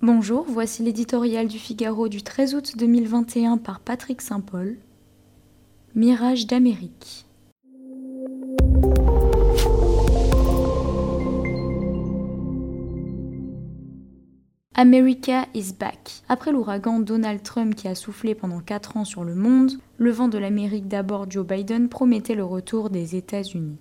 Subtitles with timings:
[0.00, 4.76] Bonjour, voici l'éditorial du Figaro du 13 août 2021 par Patrick Saint-Paul.
[5.96, 7.26] Mirage d'Amérique.
[14.76, 16.22] America is back.
[16.28, 20.28] Après l'ouragan Donald Trump qui a soufflé pendant 4 ans sur le monde, le vent
[20.28, 23.78] de l'Amérique d'abord Joe Biden promettait le retour des États-Unis.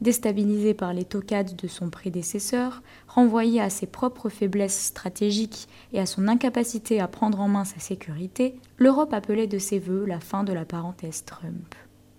[0.00, 6.06] Déstabilisé par les tocades de son prédécesseur, renvoyé à ses propres faiblesses stratégiques et à
[6.06, 10.42] son incapacité à prendre en main sa sécurité, l'Europe appelait de ses voeux la fin
[10.42, 11.74] de la parenthèse Trump.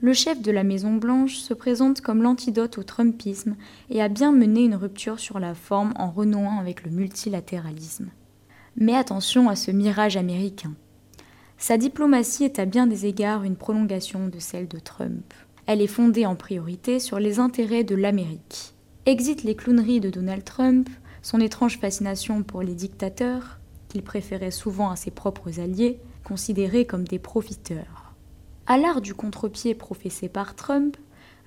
[0.00, 3.56] Le chef de la Maison-Blanche se présente comme l'antidote au Trumpisme
[3.90, 8.10] et a bien mené une rupture sur la forme en renouant avec le multilatéralisme.
[8.76, 10.74] Mais attention à ce mirage américain.
[11.58, 15.32] Sa diplomatie est à bien des égards une prolongation de celle de Trump.
[15.66, 18.74] Elle est fondée en priorité sur les intérêts de l'Amérique.
[19.06, 20.90] Exit les clowneries de Donald Trump,
[21.22, 27.08] son étrange fascination pour les dictateurs, qu'il préférait souvent à ses propres alliés, considérés comme
[27.08, 28.14] des profiteurs.
[28.66, 30.98] À l'art du contre-pied professé par Trump,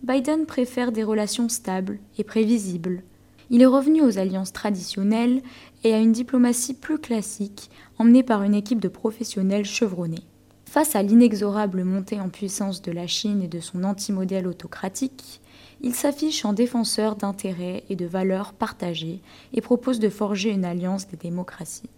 [0.03, 3.03] Biden préfère des relations stables et prévisibles.
[3.49, 5.41] Il est revenu aux alliances traditionnelles
[5.83, 10.25] et à une diplomatie plus classique, emmenée par une équipe de professionnels chevronnés.
[10.69, 15.39] Face à l'inexorable montée en puissance de la Chine et de son anti-modèle autocratique,
[15.79, 19.21] il s'affiche en défenseur d'intérêts et de valeurs partagées
[19.53, 21.89] et propose de forger une alliance des démocraties.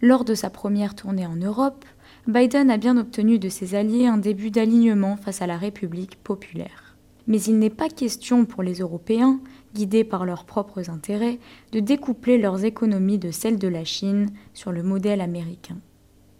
[0.00, 1.84] Lors de sa première tournée en Europe,
[2.26, 6.96] Biden a bien obtenu de ses alliés un début d'alignement face à la République populaire.
[7.26, 9.40] Mais il n'est pas question pour les Européens,
[9.74, 11.38] guidés par leurs propres intérêts,
[11.72, 15.76] de découpler leurs économies de celles de la Chine sur le modèle américain.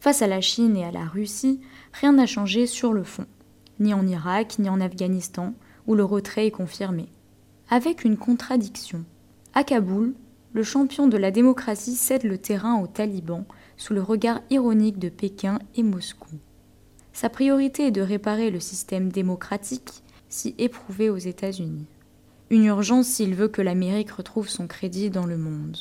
[0.00, 1.60] Face à la Chine et à la Russie,
[1.92, 3.26] rien n'a changé sur le fond,
[3.80, 5.54] ni en Irak, ni en Afghanistan,
[5.86, 7.06] où le retrait est confirmé.
[7.68, 9.04] Avec une contradiction.
[9.54, 10.14] À Kaboul,
[10.52, 13.44] le champion de la démocratie cède le terrain aux talibans
[13.76, 16.30] sous le regard ironique de Pékin et Moscou.
[17.12, 21.86] Sa priorité est de réparer le système démocratique si éprouvé aux États-Unis.
[22.50, 25.78] Une urgence s'il veut que l'Amérique retrouve son crédit dans le monde.